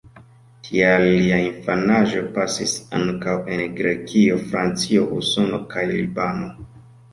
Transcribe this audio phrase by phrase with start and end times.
[0.67, 6.53] Tial lia infanaĝo pasis ankaŭ en Grekio, Francio, Usono kaj Libano.